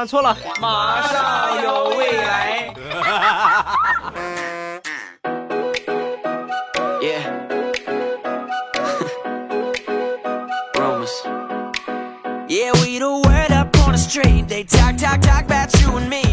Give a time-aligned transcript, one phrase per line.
[0.00, 2.72] 啊，错了，马上有未来。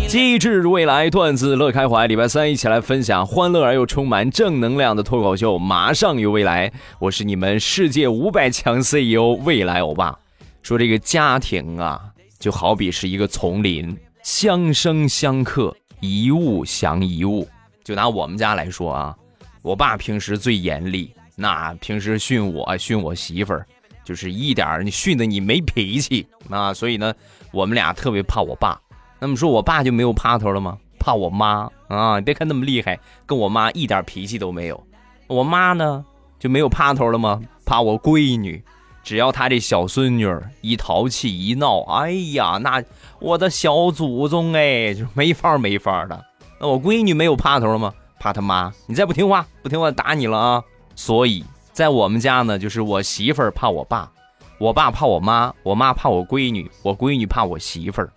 [0.07, 2.07] 机智如未来，段子乐开怀。
[2.07, 6.71] 礼拜三一起来分享欢乐而又充满正能量的脱口秀，马上有未来。
[6.99, 10.17] 我是你们世界五百强 CEO 未来欧巴。
[10.63, 11.99] 说这个家庭啊，
[12.39, 17.47] 就好比是一个丛林，相生相克，一物降一物。
[17.83, 19.15] 就拿我们家来说啊，
[19.61, 23.65] 我爸平时最严厉，那平时训我训我媳妇儿，
[24.03, 27.13] 就是一点你训的你没脾气啊，所以呢，
[27.51, 28.79] 我们俩特别怕我爸。
[29.19, 30.77] 那么说，我爸就没有怕头了吗？
[30.99, 32.19] 怕我妈啊！
[32.19, 34.87] 你别看那么厉害，跟我妈一点脾气都没有。
[35.27, 36.03] 我妈呢，
[36.37, 37.41] 就没有怕头了吗？
[37.65, 38.61] 怕我闺女，
[39.07, 40.29] 只要他这小孙女
[40.59, 42.83] 一淘气一闹，哎呀，那
[43.21, 46.25] 我的小祖宗哎，就没法没法的。
[46.59, 47.93] 那我闺女没有怕头了吗？
[48.19, 50.63] 怕他妈，你再不听话，不听话打你了啊！
[50.93, 51.41] 所以
[51.71, 54.11] 在我们家呢，就是我媳妇儿怕我爸，
[54.59, 58.11] 我爸怕我妈，我妈怕我闺女，我闺女怕我媳妇儿。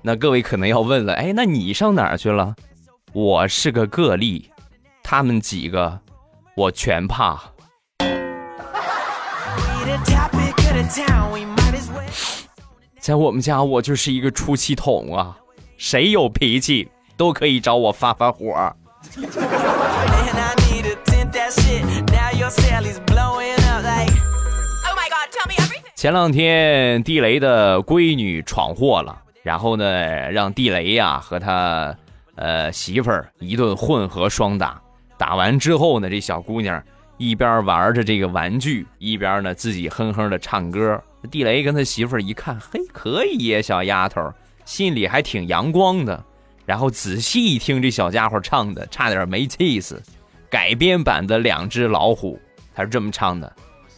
[0.00, 2.56] 那各位可能要问了，哎，那你上哪儿去了？
[3.12, 4.50] 我是个个例，
[5.02, 6.00] 他们几个
[6.56, 7.38] 我全怕。
[13.00, 15.36] 在我们家，我就是一个出气筒啊，
[15.76, 18.74] 谁有脾气都可以找我发发火。
[25.94, 29.20] 前两天地雷的闺女闯祸了。
[29.42, 31.94] 然后呢，让地雷呀和他
[32.34, 34.80] 呃媳妇儿一顿混合双打。
[35.18, 36.82] 打完之后呢，这小姑娘
[37.28, 41.02] 一边玩着这个玩具，一边呢自己哼哼的唱歌。
[41.30, 44.32] 地雷跟他媳妇儿一看，嘿，可以呀，小丫头，
[44.64, 46.22] 心里还挺阳光的。
[46.66, 50.02] 然后仔细一听这小家伙唱的，差点没气死。
[50.50, 52.36] 改编版的《两只老虎》，
[52.74, 53.50] 他是这么唱的：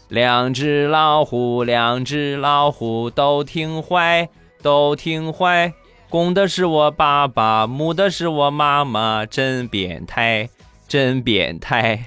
[0.09, 4.29] 两只老虎，两只老虎都挺坏。
[4.63, 5.73] 都挺坏，
[6.09, 10.49] 公的是我爸爸，母的是我妈妈，真变态，
[10.89, 12.07] 真变态。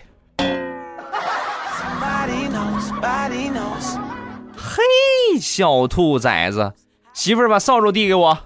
[5.39, 6.73] 小兔崽子，
[7.13, 8.38] 媳妇儿把扫帚递给我。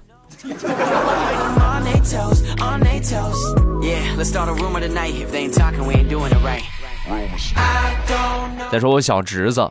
[8.72, 9.70] 再说我小侄子，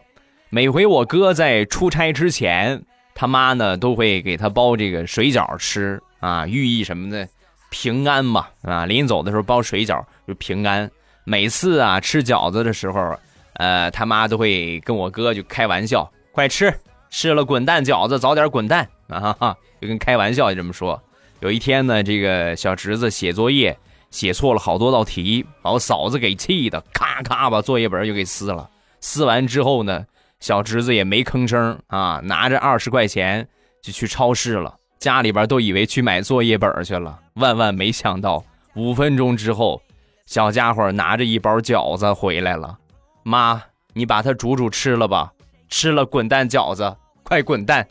[0.51, 2.83] 每回我哥在出差之前。
[3.15, 7.29] 他妈呢都会给他包这个水饺吃啊，寓意什么的
[7.71, 8.87] 平安嘛啊。
[8.87, 10.91] 临走的时候包水饺就平安。
[11.25, 13.15] 每次啊吃饺子的时候，
[13.55, 16.75] 呃，他妈都会跟我哥就开玩笑：“快吃，
[17.13, 21.01] 吃了滚蛋饺子，早点滚蛋啊！”哈哈，就跟开玩笑就这么说。
[21.39, 23.79] 有一天呢，这个小侄子写作业
[24.11, 28.69] 写错了好多道题，把我嫂子给气的，咔咔把作业本就给撕了。
[29.01, 30.05] 撕完之后呢。
[30.41, 33.47] 小侄子也没吭声啊，拿着二十块钱
[33.81, 34.75] 就去超市了。
[34.99, 38.43] 家里边都以为去买作业本去了，万万没想到，
[38.75, 39.81] 五分钟之后，
[40.27, 42.77] 小家伙拿着一包饺子回来了。
[43.23, 43.63] 妈，
[43.93, 45.33] 你把它煮煮吃了吧，
[45.69, 46.97] 吃了滚蛋饺子，
[47.33, 47.89] 快滚蛋！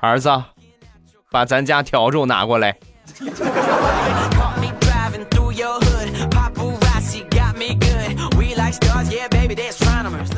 [0.00, 0.28] 儿子，
[1.30, 2.76] 把咱家笤帚拿过来。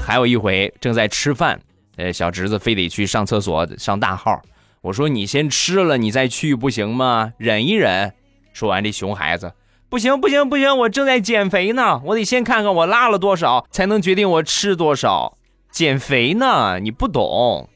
[0.04, 1.58] 还有一回正在吃饭，
[1.96, 4.38] 呃，小侄子非得去上厕所上大号。
[4.82, 7.32] 我说你先吃了，你再去不行吗？
[7.38, 8.12] 忍一忍。
[8.52, 9.50] 说完，这熊孩子
[9.88, 15.38] 不行不行不行，我正在减肥呢，我得先看看我拉了多少，才能决定我吃多少。
[15.70, 17.68] 减肥呢，你不懂。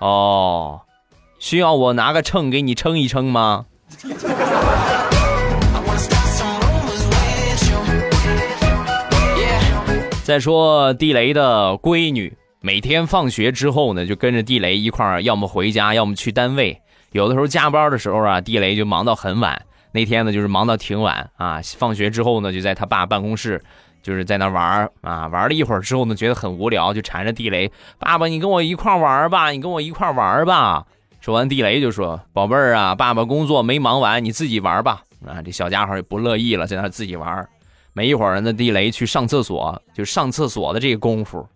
[0.00, 0.80] 哦，
[1.38, 3.66] 需要我拿个秤给你称一称吗？
[10.24, 16.80] 再说地雷的闺女，每天放学之后呢，就跟着地雷一块儿，要么回家，要么去单位。
[17.14, 19.60] 有的时候加班的时候啊，地雷就忙到很晚。
[19.92, 21.60] 那天呢，就是忙到挺晚啊。
[21.78, 23.62] 放学之后呢，就在他爸办公室，
[24.02, 25.28] 就是在那玩啊。
[25.28, 27.70] 玩了一会儿之后呢，觉得很无聊，就缠着地雷
[28.00, 30.84] ：“爸爸，你跟我一块玩吧，你跟我一块玩吧。”
[31.22, 37.48] 说完，地雷就说：“宝贝儿啊，爸爸工作没忙完，你自己玩吧。”啊，这小家伙也不乐意了，在那自己玩。
[37.92, 41.46] 没一会儿，那地雷去上厕所，就上厕所的这个功夫，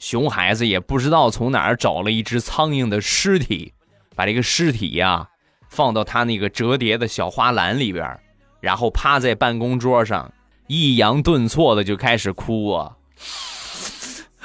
[0.00, 3.72] 熊孩子也不知道从哪儿找了一只苍蝇的尸体，
[4.14, 5.28] 把这个尸体呀
[5.68, 8.18] 放到他那个折叠的小花篮里边，
[8.60, 10.32] 然后趴在办公桌上，
[10.68, 12.96] 抑扬顿挫的就开始哭啊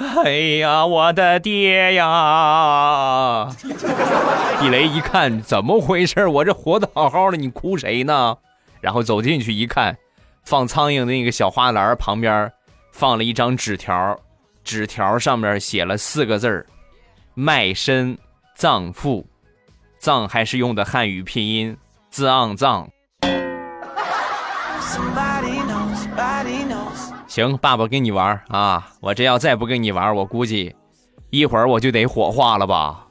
[0.24, 0.30] 哎
[0.60, 3.48] 呀，我的爹呀！
[4.58, 6.26] 地雷一看，怎么回事？
[6.26, 8.36] 我这活得好好的，你哭谁呢？
[8.80, 9.94] 然后走进去一看，
[10.42, 12.50] 放苍蝇的那个小花篮旁边
[12.92, 14.18] 放了一张纸条，
[14.64, 16.66] 纸条上面写了四个字儿：
[17.34, 18.16] 卖身
[18.54, 19.26] 葬父。
[20.00, 21.76] 葬还是用的汉语拼音
[22.08, 22.88] 字昂葬。
[27.26, 28.88] 行，爸爸跟你玩啊！
[29.00, 30.74] 我这要再不跟你玩，我估计
[31.28, 33.06] 一会儿我就得火化了吧。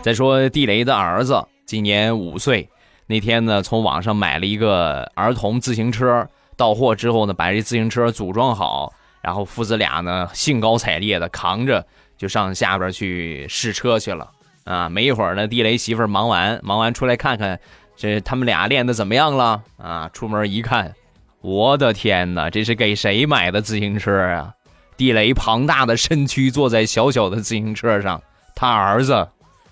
[0.00, 2.70] 再说地雷的儿子今年五岁，
[3.08, 6.24] 那天呢从网上买了一个儿童自行车，
[6.56, 8.92] 到货之后呢把这自行车组装好。
[9.20, 11.84] 然后父子俩呢，兴高采烈的扛着
[12.16, 14.30] 就上下边去试车去了
[14.64, 14.88] 啊！
[14.88, 17.58] 没一会儿呢，地雷媳妇忙完，忙完出来看看，
[17.96, 20.10] 这他们俩练的怎么样了啊？
[20.12, 20.94] 出门一看，
[21.40, 24.52] 我的天哪，这是给谁买的自行车啊？
[24.96, 28.20] 地雷庞大的身躯坐在小小的自行车上，
[28.54, 29.28] 他儿子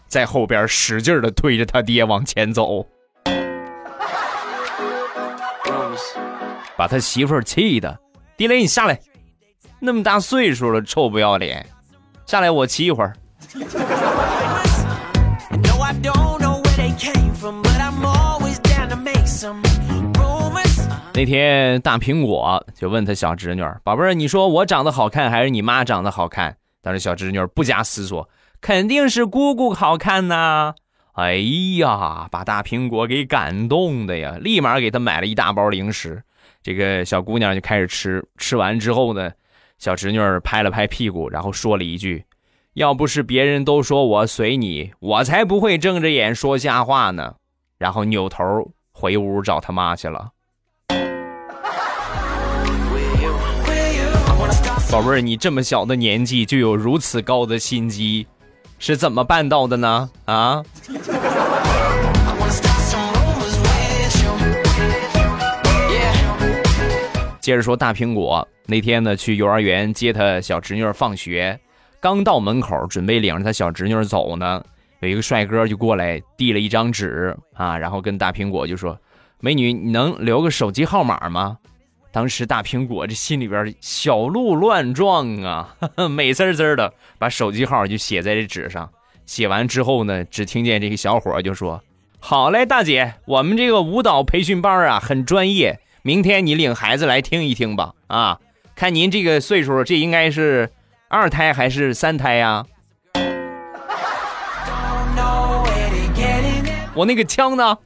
[0.06, 2.87] 在后边使劲的推着他爹往前走，
[6.76, 7.99] 把他媳妇气的，
[8.37, 8.99] 地雷你下来。
[9.78, 11.64] 那么大岁数了，臭不要脸！
[12.25, 13.12] 下来我骑一会儿。
[21.12, 28.28] 那天大苹果就问他小侄女：“宝贝儿，你说我长得好看还是你妈长得好看？”当时小侄女不加思索
[28.61, 30.75] ：“肯定是姑姑好看呐！”
[31.12, 31.34] 哎
[31.78, 36.23] 呀，把大苹果给感动的呀，立马给他买了一大包零食。
[36.62, 39.31] 这个小姑娘就开始吃，吃完之后呢。
[39.78, 42.25] 小侄女儿拍了拍屁股，然后说了一句
[42.75, 47.34] ：“要不是别人都说我随你，我才不会睁着眼说瞎话呢。”
[47.78, 50.31] 然后扭头回屋找他妈去了。
[54.90, 58.26] 宝贝儿，你这么小的年纪就有如此高的心机，
[58.78, 60.11] 是怎么办到的呢？
[60.25, 60.62] 啊？
[67.46, 71.56] 接着说大苹果那天呢，去幼儿园接他小侄女放学，
[72.00, 74.64] 刚到门口准备领着他小侄女走呢，
[74.98, 78.98] 有一个帅哥就过来递了一张纸啊，然后跟大苹果就说
[79.38, 81.58] ：“美女，你能留个手机号码吗？”
[82.10, 85.76] 当时大苹果这心里边小鹿乱撞啊，
[86.10, 88.90] 美滋滋的把手机号就写在这纸上。
[89.25, 91.81] 写完之后呢，只听见这个小伙就说
[92.19, 98.38] ：“好嘞，大姐，我们这个舞蹈培训班啊，很专业。”明天你领孩子来听一听吧，啊，
[98.76, 100.70] 看您这个岁数，这应该是
[101.08, 102.64] 二胎还是三胎呀？
[106.94, 107.76] 我那个枪呢？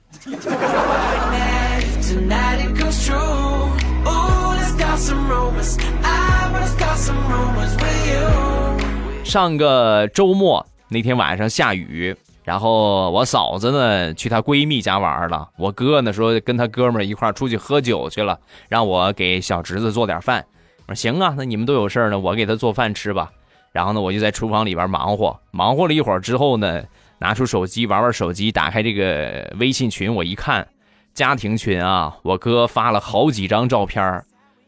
[9.25, 12.15] 上个周末那天晚上下雨。
[12.51, 18.37] 然后我嫂子呢去她闺蜜家玩了，我哥呢说跟他哥们一块出去喝酒去了，
[18.69, 20.45] 让我给小侄子做点饭。
[20.89, 23.31] 我说行啊，那你们都有事呢，我给他做饭吃吧。
[23.71, 26.83] 然后呢，我就在厨房里边忙活，忙活了一会儿之后呢，
[27.21, 30.67] 拿出手机玩玩手机，打开这个微信群，我一看，
[31.15, 34.25] 家庭群啊，我哥发了好几张照片，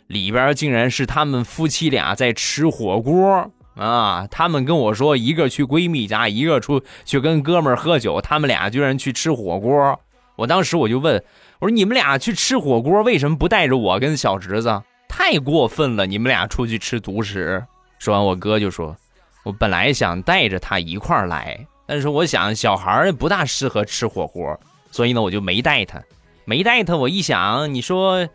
[0.06, 3.50] 里边竟然是他们夫妻俩在吃火锅。
[3.74, 9.98] 啊，他们跟我说，一个去闺蜜家，一个出去跟哥们儿喝酒，他们俩居然去吃火锅。
[10.36, 11.22] 我当时我就问，
[11.58, 14.82] 我说你们俩去吃火锅，为什么不带着我跟小侄子？
[15.08, 17.62] 太过分了，你们俩出去吃独食。
[17.98, 18.96] 说完，我哥就说，
[19.44, 24.58] 我本来想带着他一块儿来，但是我想小孩不大适合吃火锅，
[24.90, 26.02] 所以呢，我就没带他。
[26.44, 28.26] 没带他，我一想，你说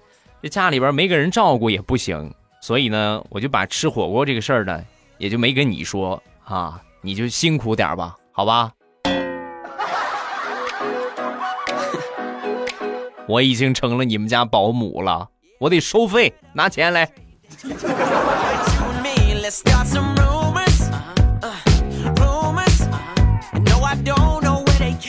[0.42, 4.82] 这家里边没个人照顾也不行，所以呢，我就把吃火锅这个事儿呢。
[5.18, 8.72] 也就没跟你说啊，你就辛苦点吧，好吧？
[13.28, 15.28] 我已经成了你们家保姆了，
[15.60, 17.10] 我得收费，拿钱来。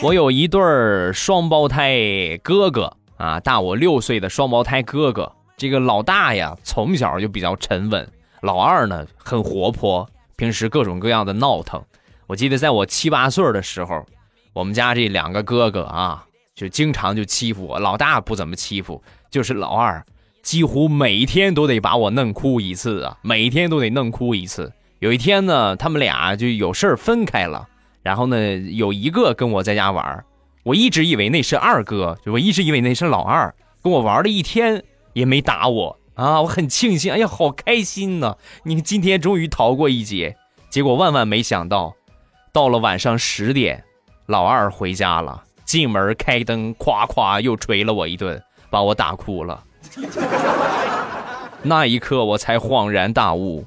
[0.00, 0.60] 我有一对
[1.12, 5.30] 双胞胎哥哥啊，大我六岁的双胞胎哥哥。
[5.56, 8.08] 这个老大呀，从小就比较沉稳。
[8.42, 11.82] 老二呢很活泼，平时各种各样的闹腾。
[12.26, 14.04] 我记得在我七八岁的时候，
[14.52, 17.78] 我们家这两个哥哥啊，就经常就欺负我。
[17.78, 20.04] 老大不怎么欺负，就是老二，
[20.42, 24.72] 几乎每天都得把我弄哭一次啊，每天都得弄哭一次。
[25.00, 27.66] 有一天呢，他们俩就有事儿分开了，
[28.02, 30.24] 然后呢，有一个跟我在家玩，
[30.64, 34.82] 我一直以为那是二哥，我一直以为那是老二，跟我玩了一天
[35.14, 36.42] 也没打我啊！
[36.42, 38.36] 我很庆幸，哎呀，好开心呐！
[38.64, 40.36] 你今天终于逃过一劫。
[40.68, 41.94] 结果万万没想到，
[42.52, 43.84] 到了晚上十点，
[44.26, 49.62] 老二回家了，进门开灯，夸夸又捶了我一顿，把我打哭了。
[51.62, 53.64] 那一刻我才恍然大悟，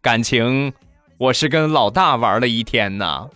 [0.00, 0.72] 感情
[1.18, 3.28] 我是跟老大玩了一天呐。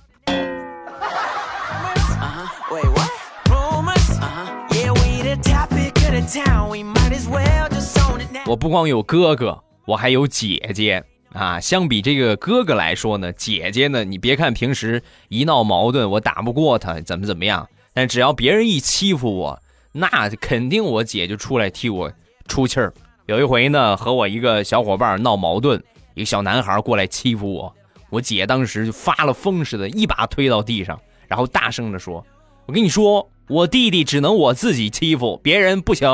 [8.47, 11.59] 我不光有哥哥，我还有姐姐啊。
[11.59, 19.61] 相比这个哥哥来说呢，姐姐呢，你别看平时一闹矛盾我打不过她，怎么怎么样，但只要别人一欺负我，
[19.91, 22.13] 那肯定我姐就出来替我
[22.47, 22.95] 出气儿。
[23.27, 25.83] 有一回呢，和我一个小伙伴闹矛盾，
[26.15, 27.75] 一个小男孩过来欺负我，
[28.11, 32.25] 我姐当时就发了疯似的，一把推到地上，然后大声的说
[32.67, 36.09] ：“我跟你说。”我弟弟只能我自己欺负，别人不行。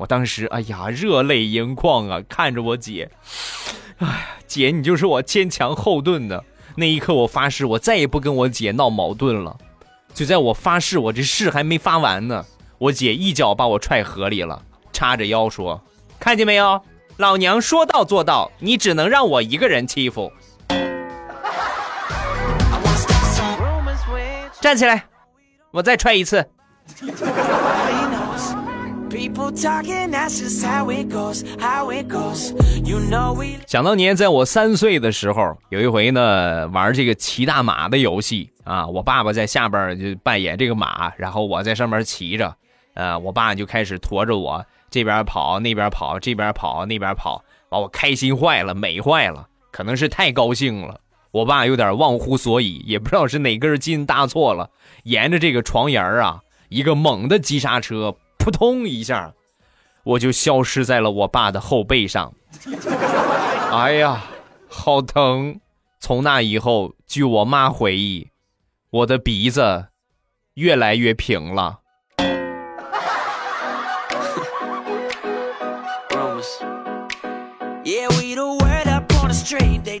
[0.00, 3.10] 我当时，哎呀，热泪盈眶啊，看着我姐，
[4.00, 6.42] 哎，姐，你就是我坚强后盾的。
[6.74, 9.54] 那一刻，我发誓，我再也不跟我姐闹矛盾了。
[10.14, 12.42] 就在我发誓，我这誓还没发完呢，
[12.78, 15.78] 我姐一脚把我踹河里了，叉着腰说
[16.18, 16.80] ：“看见没有，
[17.18, 20.32] 老娘说到做到，你只能让我一个人欺负。”
[24.62, 25.04] 站起来。
[25.72, 26.48] 我再踹一次。
[29.10, 32.52] People talking as is how it goes how it goes
[32.84, 42.54] you know we 想当年，在我三岁的时候，有一回呢，玩这个骑大马的游戏啊，我爸爸在下边就扮演这个马，然后我在上面骑着，
[42.94, 51.00] 呃，我爸就开始驮着我这边跑那边跑，这边跑那边跑，把我开心坏了，美坏了，可能是太高兴了。
[51.32, 54.70] 我爸有点忘乎所以，也不知道是哪根筋搭错了，
[55.04, 59.34] 沿着这个床沿啊，一个猛的急刹车，扑通一下，
[60.02, 62.32] 我就消失在了我爸的后背上。
[63.70, 64.24] 哎呀，
[64.66, 65.60] 好疼！
[66.00, 68.30] 从那以后，据我妈回忆，
[68.88, 69.88] 我的鼻子
[70.54, 71.80] 越来越平了。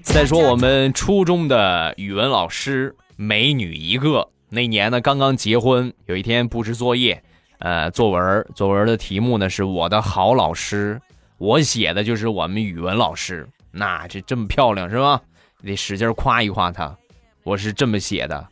[0.02, 4.30] 再说我们初中的语文老师，美女一个。
[4.48, 5.92] 那年呢，刚刚结婚。
[6.06, 7.22] 有一天布置作业，
[7.60, 11.00] 呃，作文，作文的题目呢是我的好老师，
[11.38, 13.46] 我写的就是我们语文老师。
[13.70, 15.20] 那这这么漂亮是吧？
[15.62, 16.96] 得使劲夸一夸他。
[17.44, 18.48] 我是这么写的：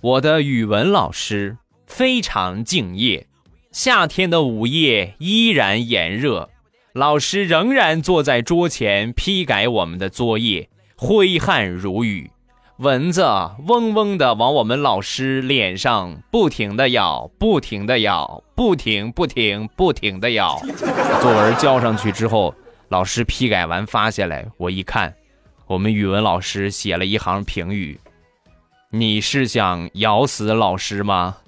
[0.00, 3.26] 我的语文老师非常敬业，
[3.72, 6.48] 夏天的午夜依然炎热。
[6.92, 12.30] 老师仍然坐在桌前批改我们的作业，挥汗如雨，
[12.78, 13.22] 蚊子
[13.66, 20.60] 嗡嗡的往我们老师脸上不停的咬，不停的咬，不停不停不停的咬。
[21.22, 22.54] 作文交上去之后，
[22.88, 25.14] 老师批改完发下来，我一看，
[25.66, 27.98] 我们语文老师写了一行评语
[28.92, 31.38] ：“你是想咬死老师吗？”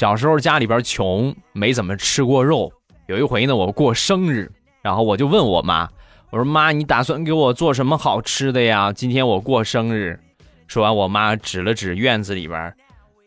[0.00, 2.72] 小时候家里边穷，没怎么吃过肉。
[3.06, 5.86] 有一回呢，我过生日，然后我就问我妈
[6.32, 8.90] ：“我说妈，你打算给我做什么好吃的呀？
[8.94, 10.18] 今天我过生日。”
[10.66, 12.74] 说完，我妈指了指院子里边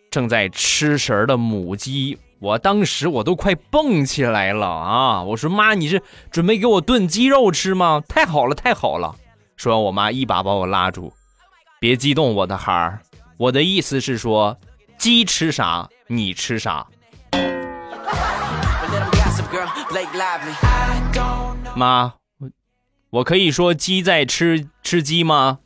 [0.09, 2.17] 正在吃食的母鸡。
[2.39, 5.21] 我当时我都快蹦起来了啊！
[5.21, 6.01] 我说妈，你是
[6.31, 8.01] 准备给我炖鸡肉吃吗？
[8.09, 9.13] 太好了，太好了！
[9.57, 11.13] 说完，我妈一把把我拉住
[11.79, 12.99] ：“别激动，我的孩儿，
[13.37, 14.57] 我的意思是说，
[14.97, 16.85] 鸡吃啥？”你吃啥？
[21.75, 22.13] 妈，
[23.09, 25.59] 我可以说鸡在吃吃鸡吗？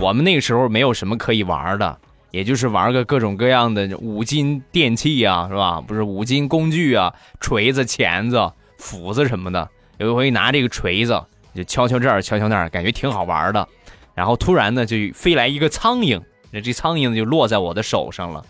[0.00, 1.98] 我们那个时候没有什么可以玩的，
[2.30, 5.80] 也就是玩个各种各样的五金电器啊，是吧？
[5.80, 9.68] 不是五金工具啊，锤子、钳子、斧子什么的。
[9.98, 11.22] 有一回拿这个锤子。
[11.54, 13.68] 就敲敲这儿，敲敲那儿，感觉挺好玩的。
[14.14, 16.20] 然后突然呢，就飞来一个苍蝇，
[16.50, 18.44] 那这苍蝇就落在我的手上了。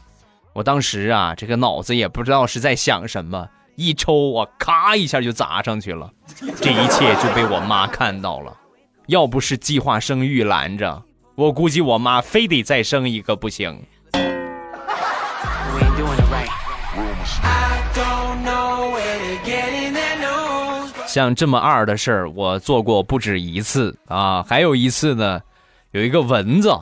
[0.52, 6.10] 我当时啊，这个脑子也不知道是在想什么，一抽我咔一下就砸上去了。
[6.60, 8.56] 这一切就被我妈看到了。
[9.06, 11.02] 要不是计划生育拦着，
[11.34, 13.82] 我估计我妈非得再生一个不行。
[21.14, 24.42] 像这么二的事儿，我做过不止一次啊！
[24.42, 25.40] 还有一次呢，
[25.92, 26.76] 有一个蚊子，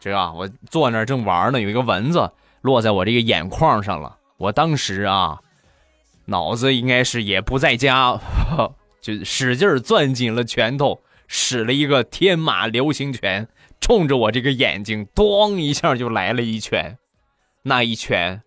[0.00, 4.16] 这啊，我坐那儿正玩呢，有一个蚊子落在我这个眼眶上了。
[4.38, 5.38] 我当时啊，
[6.24, 8.18] 脑子应该是也不在家，
[9.02, 13.46] 就使劲攥紧了拳头，使了一个天马流星拳，
[13.82, 16.96] 冲着我这个眼睛，咣一下就来了一拳。
[17.60, 18.40] 那一拳，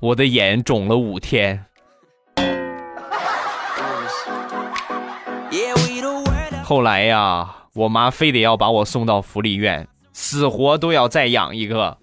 [0.00, 1.64] 我的眼肿了五天。
[6.68, 11.96] 后来呀，我妈非得要把我送到福利院，死活都要再养一个。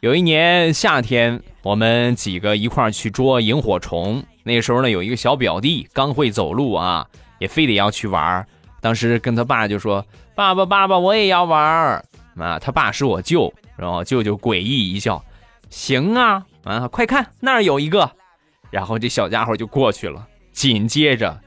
[0.00, 4.24] 有一年夏天，我们几个一块儿去捉萤火虫。
[4.42, 7.06] 那时候呢，有一个小表弟刚会走路啊，
[7.38, 8.46] 也非得要去玩儿。
[8.80, 10.02] 当时跟他爸就说
[10.34, 12.02] ：“爸爸，爸爸，我也要玩儿。”
[12.40, 15.22] 啊，他爸是我舅，然后舅舅诡异一笑
[15.68, 18.10] ：“行啊，啊，快看那儿有一个。”
[18.70, 20.26] 然后这小家伙就过去了。
[20.52, 21.40] 紧接着，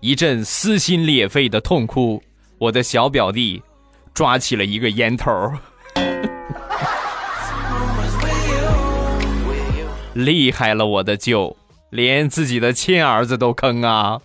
[0.00, 2.22] 一阵撕心裂肺的痛哭，
[2.58, 3.62] 我的小表弟
[4.14, 5.30] 抓起了一个烟头。
[10.14, 11.56] 厉害了，我的舅，
[11.90, 14.20] 连自己的亲儿子都坑啊！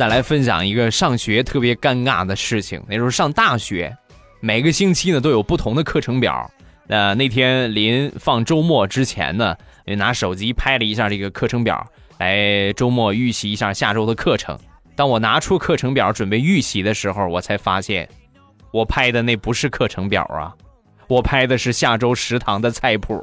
[0.00, 2.82] 再来分享一个上学特别尴尬的事情。
[2.88, 3.94] 那时候上大学，
[4.40, 6.50] 每个星期呢都有不同的课程表。
[6.86, 9.54] 那那天临放周末之前呢，
[9.98, 14.58] 拿手机拍了一下这个课程表，来周末预习一下下周的课程。
[14.96, 18.08] 当我拿出课程表准备预习的时候，我才发现，
[18.72, 20.50] 我拍的那不是课程表啊，
[21.08, 23.22] 我拍的是下周食堂的菜谱。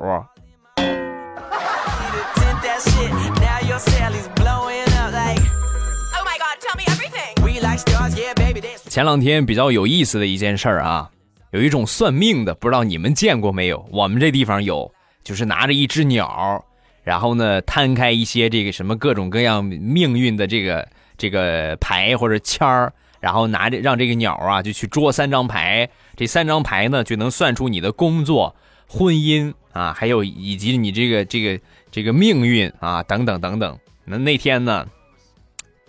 [8.90, 11.10] 前两天比较有意思的一件事儿啊，
[11.52, 13.88] 有一种算命的，不知道你们见过没有？
[13.92, 14.92] 我们这地方有，
[15.24, 16.64] 就是拿着一只鸟，
[17.04, 20.88] 然后呢摊开一些这个什么各种各样命运的这个。
[21.20, 25.90] 这个牌或者签儿，然后拿着让这个鸟啊，就去捉三张牌。
[26.16, 28.56] 这三张牌呢，就能算出你的工作、
[28.88, 33.76] 婚姻啊，还有以及你这个这个这个命运啊，等等等等。
[34.06, 34.88] 那那天呢，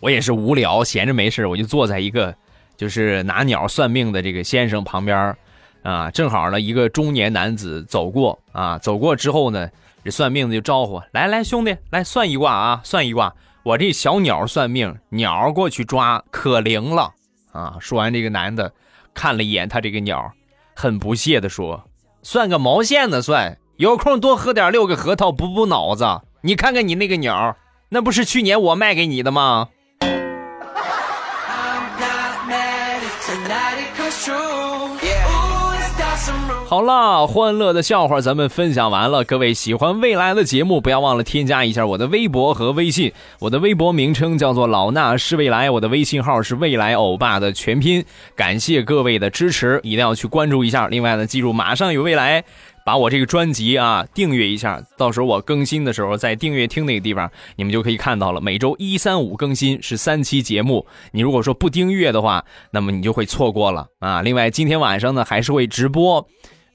[0.01, 2.35] 我也是无聊，闲着没事，我就坐在一个
[2.79, 5.37] 就是拿鸟算命的这个先生旁边
[5.83, 9.69] 啊，正好呢，一个中年男子走过啊，走过之后呢，
[10.05, 17.13] 这算命的就招呼：“来来，兄弟，来算一卦啊，算一卦。”我这小鸟算命，鸟过去抓可灵了
[17.53, 17.77] 啊！
[17.81, 18.73] 说完，这个男的
[19.13, 20.33] 看了一眼他这个鸟，
[20.75, 21.85] 很不屑的说
[22.23, 23.21] ：“算个毛线呢？
[23.21, 26.07] 算有空多喝点六个核桃补补脑子。
[26.43, 27.57] 你看看你那个鸟，
[27.91, 29.69] 那不是去年我卖给你的吗？”
[36.67, 39.25] 好了，欢乐的笑话咱们分享完了。
[39.25, 43.13] 各位喜欢未来的节目，不要忘了添加一下我的微博和微信。
[43.39, 48.05] 我的微博名称叫做老衲是未来，我的微信号是未来欧巴的全拼。
[48.37, 50.89] 感谢各位的支持，一定要去关注一下。
[50.89, 52.45] 另外呢，记住马上有未来。
[52.89, 58.41] 把我这个专辑啊订阅一下，到时候我更新的时候，在订阅听那个地方，你们就可以看到了。
[58.41, 60.87] 每周一、三、五更新是三期节目。
[61.13, 64.23] 你如果说不订阅的话，那么你就会错过了啊。
[64.23, 66.27] 另外，今天晚上呢还是会直播，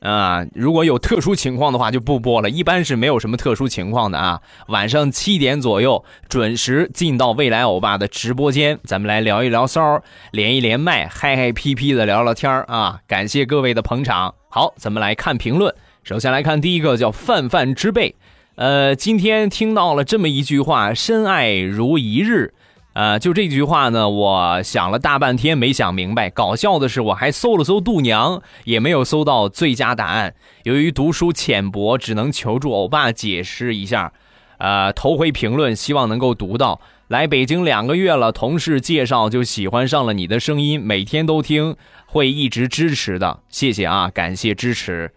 [0.01, 2.49] 啊，如果有特殊情况的话就不播了。
[2.51, 4.39] 一般是没有什么特殊情况的啊。
[4.67, 9.99] 晚上七点左右准时进到未来欧巴的直播间，咱们来聊一聊骚，
[10.29, 12.99] 连一连麦，嗨嗨皮皮的聊聊天啊。
[13.07, 14.35] 感谢各位的捧场。
[14.47, 15.73] 好，咱们来看评论。
[16.03, 18.13] 首先来看第一个叫泛泛之辈，
[18.55, 22.53] 呃，今天听到了这么一句话，深爱如一日，
[22.91, 26.29] 呃，就这句话呢，我想了大半天没想明白。
[26.29, 30.35] 搞笑的是，我还搜了搜度娘，也没有搜到最佳答案。
[30.63, 34.11] 由于读书浅薄，只能求助欧巴解释一下。
[34.57, 36.81] 呃，头回评论，希望能够读到。
[37.07, 43.39] 来北京两个月了，同事介绍就喜欢上了你的声音，每天都听，会一直支持的。
[43.47, 45.13] 谢谢啊，感谢支持。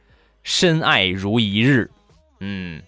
[0.46, 1.90] 深爱如一日，
[2.38, 2.80] 嗯，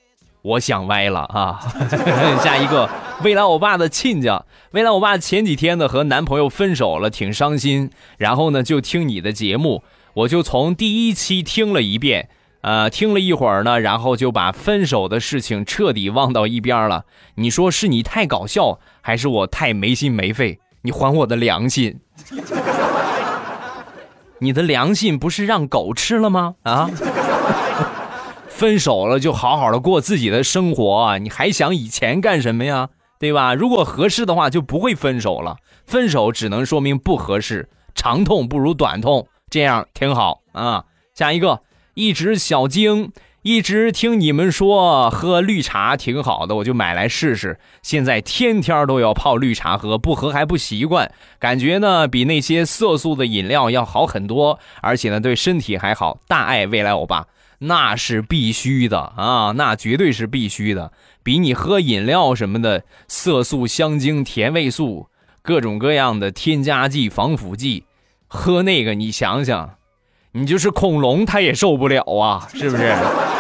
[0.42, 1.58] 我想歪了啊。
[2.40, 2.88] 下一个，
[3.24, 7.90] 未来我爸的亲家，未来我爸前几天呢和男朋友分手了，挺伤心。
[8.16, 9.82] 然后呢就听你的节目，
[10.14, 12.28] 我就从第一期听了一遍，
[12.60, 17.06] 呃，听了一会儿呢，然后就把分手的事情彻底忘到一边了。
[17.34, 20.60] 你说是你太搞笑，还是我太没心没肺？
[20.82, 21.98] 你还我的良心！
[24.40, 26.54] 你的良心不是让狗吃了吗？
[26.62, 26.88] 啊？
[28.48, 32.88] 分手了就好好的过自己的生活，你还想以前干什么呀？
[33.18, 33.54] 对吧？
[33.54, 35.56] 如果合适的话就不会分手了。
[35.84, 40.84] 分手只能说明不合适，长痛不如短痛，这样挺好啊。
[41.14, 41.62] 下一个，
[41.94, 43.10] 一直小晶，
[43.42, 47.58] 一直听你们说喝绿茶挺好的，我就买来试试。
[47.82, 56.18] 现在天天都要泡绿茶喝，不喝还不习惯，感觉呢比那些色素的饮料要好很多，而且呢对身体还好。
[56.28, 57.26] 大爱未来欧巴，
[57.58, 60.92] 那是必须的啊，那绝对是必须的，
[61.22, 65.08] 比你喝饮料什么的，色素、香精、甜味素，
[65.42, 67.84] 各种各样的添加剂、防腐剂，
[68.26, 69.74] 喝那个你想想。
[70.32, 72.94] 你就是恐龙，它也受不了啊， 是不是？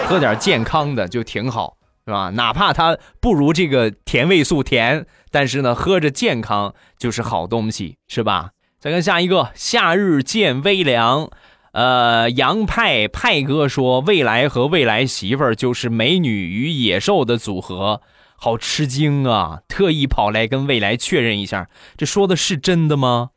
[0.06, 1.76] 喝点健康的就挺好，
[2.06, 2.30] 是吧？
[2.30, 8.50] 哪怕它不如这个甜味素甜，但是呢，喝着健康就是好东西，是吧？
[8.80, 11.30] 再看下一个，夏日见微凉。
[11.78, 18.02] 呃，杨派派哥说，未来和未来媳妇儿就是美女与野兽的组合，
[18.34, 19.60] 好吃惊啊！
[19.68, 23.30] 特意跑来跟未来确认一下，这说的是真的吗？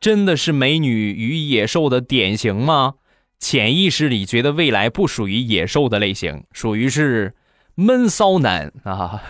[0.00, 2.94] 真的是美女与野兽的典型吗？
[3.38, 7.34] 潜意识里觉得未来不属于野兽的类型，属于是
[7.74, 9.20] 闷骚男啊。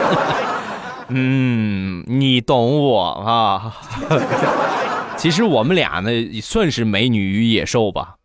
[1.12, 3.76] 嗯，你懂我啊。
[5.20, 8.16] 其实我们俩呢，算是美女与野兽吧。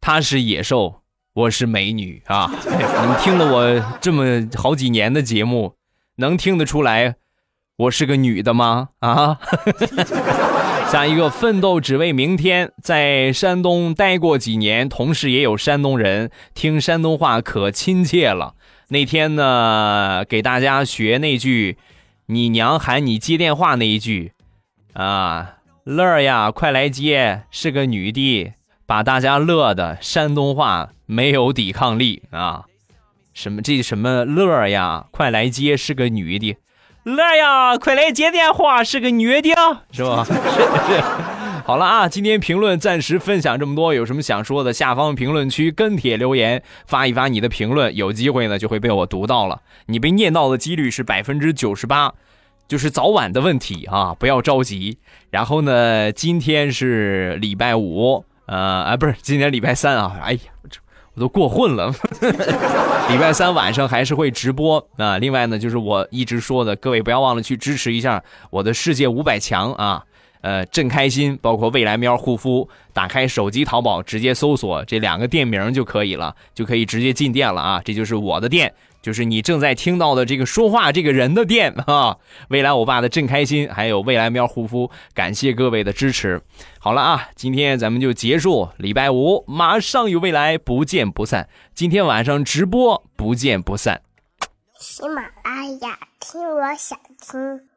[0.00, 2.50] 他是野兽，我是美女啊。
[2.66, 5.76] 你们听了我这么好几年的节目，
[6.16, 7.14] 能听得出来
[7.76, 8.88] 我是个女的吗？
[8.98, 9.38] 啊？
[10.90, 18.56] 下一个奋斗只为明天，在山东待过几年，同事也有山东人，听山东话可亲切了。
[18.88, 21.78] 那天呢，给大家学那句
[22.26, 24.32] “你娘喊你接电话”那一句，
[24.94, 28.52] 啊，乐呀，快来接，是个女的，
[28.86, 32.64] 把大家乐的山东话没有抵抗力啊！
[33.32, 36.56] 什么这什么乐呀，快来接，是个女的。
[37.04, 39.50] 乐呀，快来接电话，是个女的，
[39.90, 40.26] 是吧？
[41.64, 49.62] 好了啊，今天评论暂时分享这么多，有什么想说的，下方评论区跟帖留言，发一发你的评论，有机会呢就会被我读到了。
[49.86, 52.12] 你被念到的几率是百分之九十八，
[52.70, 54.96] 就是早晚的问题啊，不要着急。
[55.30, 60.40] 然后呢，今天是礼拜五，呃，啊，不是，今天礼拜三啊， 哎呀，
[61.14, 61.92] 我都过混了。
[63.10, 65.18] 礼拜三晚上还是会直播啊！
[65.18, 70.04] 另外呢，就是我一直说的，各位不要忘了去支持一下我的世界五百强啊！
[70.42, 77.82] 呃，正开心，包括未来喵护肤，打开手机淘宝直接搜索这两个店名就可以了，就可以直接进店了啊！
[77.84, 78.72] 这就是我的店。
[79.02, 86.42] 就是你正在听到的这个说话这个人的店啊，未来我爸的正开心，还有未来喵护肤，感谢各位的支持。
[86.78, 91.48] 好了啊，今天咱们就结束，礼拜五马上与未来，不见不散。
[91.74, 94.02] 今天晚上直播，不见不散。
[94.78, 97.69] 喜马拉雅听，我想听。